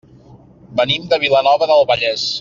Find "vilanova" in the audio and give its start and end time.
1.25-1.69